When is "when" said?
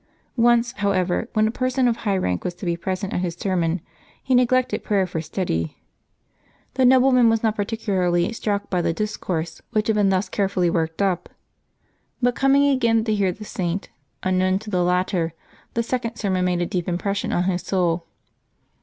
1.33-1.47